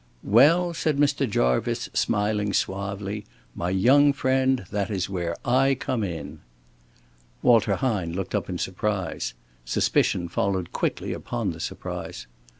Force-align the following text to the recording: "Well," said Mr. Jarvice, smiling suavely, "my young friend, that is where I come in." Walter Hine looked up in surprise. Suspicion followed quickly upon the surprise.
"Well," 0.23 0.73
said 0.73 0.97
Mr. 0.97 1.29
Jarvice, 1.29 1.87
smiling 1.93 2.53
suavely, 2.53 3.23
"my 3.53 3.69
young 3.69 4.13
friend, 4.13 4.65
that 4.71 4.89
is 4.89 5.11
where 5.11 5.35
I 5.45 5.75
come 5.75 6.03
in." 6.03 6.39
Walter 7.43 7.75
Hine 7.75 8.13
looked 8.13 8.33
up 8.33 8.49
in 8.49 8.57
surprise. 8.57 9.35
Suspicion 9.63 10.27
followed 10.27 10.71
quickly 10.71 11.13
upon 11.13 11.51
the 11.51 11.59
surprise. 11.59 12.25